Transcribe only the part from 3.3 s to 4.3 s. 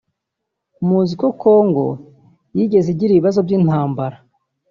by’intambara